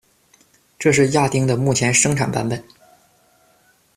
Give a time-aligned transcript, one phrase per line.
[0.79, 2.63] 这是「亚丁」的目前生产版本。